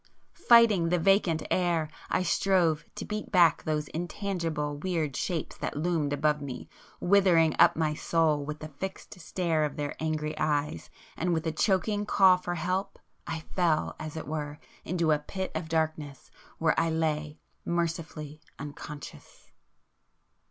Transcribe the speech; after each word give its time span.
[p 0.33 0.43
118]Fighting 0.45 0.89
the 0.89 0.97
vacant 0.97 1.43
air, 1.51 1.87
I 2.09 2.23
strove 2.23 2.85
to 2.95 3.05
beat 3.05 3.31
back 3.31 3.61
those 3.61 3.87
intangible 3.89 4.75
weird 4.77 5.15
Shapes 5.15 5.55
that 5.57 5.77
loomed 5.77 6.11
above 6.11 6.41
me, 6.41 6.67
withering 6.99 7.55
up 7.59 7.75
my 7.75 7.93
soul 7.93 8.43
with 8.43 8.61
the 8.61 8.69
fixed 8.69 9.19
stare 9.19 9.63
of 9.63 9.75
their 9.75 9.93
angry 9.99 10.35
eyes, 10.39 10.89
and 11.15 11.35
with 11.35 11.45
a 11.45 11.51
choking 11.51 12.07
call 12.07 12.37
for 12.37 12.55
help, 12.55 12.97
I 13.27 13.41
fell, 13.55 13.95
as 13.99 14.17
it 14.17 14.27
were, 14.27 14.57
into 14.83 15.11
a 15.11 15.19
pit 15.19 15.51
of 15.53 15.69
darkness, 15.69 16.31
where 16.57 16.73
I 16.79 16.89
lay 16.89 17.37
mercifully 17.63 18.41
unconscious. 18.57 19.51